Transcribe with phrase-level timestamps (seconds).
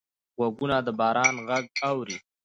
[0.37, 2.17] غوږونه د باران غږ اوري